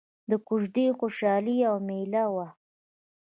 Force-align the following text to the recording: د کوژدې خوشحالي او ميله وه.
د 0.29 0.31
کوژدې 0.47 0.85
خوشحالي 0.99 1.57
او 1.69 1.75
ميله 1.87 2.25
وه. 2.33 2.47